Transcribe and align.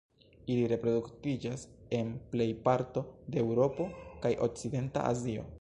Ili 0.53 0.61
reproduktiĝas 0.71 1.65
en 1.99 2.09
plej 2.33 2.49
parto 2.69 3.07
de 3.35 3.45
Eŭropo 3.45 3.91
kaj 4.25 4.37
okcidenta 4.51 5.09
Azio. 5.13 5.49